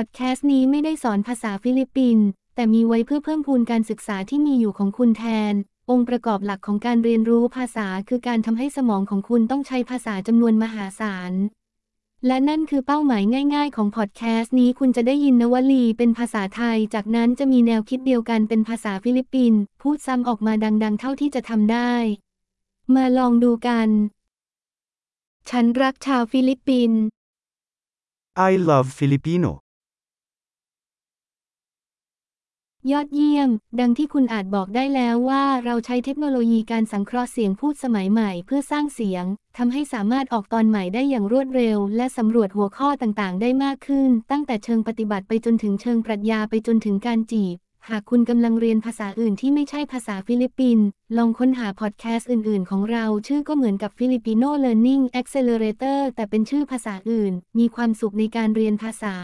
[0.00, 5.54] พอดแคสต์นี้ไม่ได้สอนภาษาฟิลิปปินส์แต่มีไว้เพื่อเพิ่มพูนการศึกษาที่มีอยู่ของคุณแทน
[5.90, 11.32] องค์ประกอบหลักของการเรียนรู้ภาษาคือการทำให้สมองของคุณต้องใช้ภาษาจำนวนมหาศาล
[12.26, 13.22] และนั่นคือเป้าหมาย
[13.54, 21.92] ง่ายๆ ของพอดแคสต์นี้คุณจะได้ยินนวลีเป็นภาษาไทย จากนั้นจะมีแนวคิดเดียวกันเป็นภาษาฟิลิปปินส์พูดซ้ำออกมาดังๆ เท่าที่จะทำได้
[22.94, 23.88] มาลองดูกัน
[25.50, 27.00] ฉันรักชาวฟิลิปปินส์
[28.50, 29.65] I love Filipino.
[32.92, 33.50] ยอดเยี่ยม
[33.80, 39.24] ดังที่คุณอาจบอกได้แล้วว่าเราใช้เทคโนโลยีการสังเคราะห์เสียงพูดสมัยใหม่เพื่อสร้างเสียง
[39.56, 47.56] ทำให้สามารถออกตอนใหม่ได้อย่างรวดเร็ว และสำรวจหัวข้อต่างๆ ได้มากขึ้น ตั้งแต่เชิงปฏิบัติไปจนถึงเชิงปรัชญาไปจนถึงการจีบ
[47.88, 59.16] หากคุณกำลังเรียนภาษาอื่นที่ไม่ใช่ภาษาฟิลิปปินส์ลองค้นหาพอดแคสต์อื่น ๆ ของเรา ชื่อก็เหมือนกับ Filipino Learning Accelerator แต่เป็นชื่อภาษาอื่น มีความสุขในการเรียนภาษา